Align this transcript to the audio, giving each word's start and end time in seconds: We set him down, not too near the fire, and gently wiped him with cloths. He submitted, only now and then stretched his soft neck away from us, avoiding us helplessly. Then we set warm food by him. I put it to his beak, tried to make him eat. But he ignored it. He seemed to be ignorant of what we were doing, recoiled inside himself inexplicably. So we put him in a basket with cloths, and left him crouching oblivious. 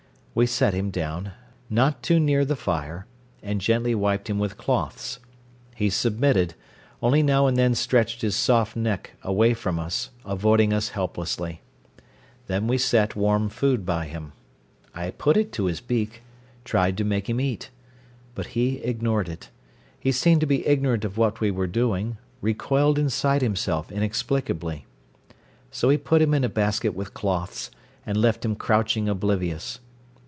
We 0.33 0.45
set 0.45 0.73
him 0.73 0.91
down, 0.91 1.33
not 1.69 2.01
too 2.01 2.17
near 2.17 2.45
the 2.45 2.55
fire, 2.55 3.05
and 3.43 3.59
gently 3.59 3.93
wiped 3.93 4.29
him 4.29 4.39
with 4.39 4.57
cloths. 4.57 5.19
He 5.75 5.89
submitted, 5.89 6.53
only 7.01 7.21
now 7.21 7.47
and 7.47 7.57
then 7.57 7.75
stretched 7.75 8.21
his 8.21 8.33
soft 8.33 8.77
neck 8.77 9.11
away 9.23 9.53
from 9.53 9.77
us, 9.77 10.09
avoiding 10.23 10.71
us 10.71 10.87
helplessly. 10.91 11.59
Then 12.47 12.65
we 12.65 12.77
set 12.77 13.13
warm 13.13 13.49
food 13.49 13.85
by 13.85 14.05
him. 14.05 14.31
I 14.95 15.11
put 15.11 15.35
it 15.35 15.51
to 15.51 15.65
his 15.65 15.81
beak, 15.81 16.23
tried 16.63 16.95
to 16.99 17.03
make 17.03 17.29
him 17.29 17.41
eat. 17.41 17.69
But 18.33 18.47
he 18.55 18.77
ignored 18.77 19.27
it. 19.27 19.49
He 19.99 20.13
seemed 20.13 20.39
to 20.39 20.47
be 20.47 20.65
ignorant 20.65 21.03
of 21.03 21.17
what 21.17 21.41
we 21.41 21.51
were 21.51 21.67
doing, 21.67 22.15
recoiled 22.39 22.97
inside 22.97 23.41
himself 23.41 23.91
inexplicably. 23.91 24.85
So 25.71 25.89
we 25.89 25.97
put 25.97 26.21
him 26.21 26.33
in 26.33 26.45
a 26.45 26.49
basket 26.49 26.93
with 26.93 27.13
cloths, 27.13 27.69
and 28.05 28.15
left 28.15 28.45
him 28.45 28.55
crouching 28.55 29.09
oblivious. 29.09 29.81